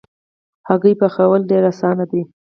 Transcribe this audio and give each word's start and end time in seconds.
هګۍ 0.67 0.93
پخلی 1.01 1.47
ډېر 1.49 1.63
آسانه 1.71 2.05
دی. 2.11 2.21